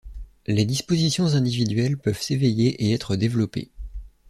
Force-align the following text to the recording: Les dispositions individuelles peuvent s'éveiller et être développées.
Les 0.47 0.65
dispositions 0.65 1.27
individuelles 1.35 1.95
peuvent 1.95 2.19
s'éveiller 2.19 2.85
et 2.87 2.91
être 2.93 3.15
développées. 3.15 3.69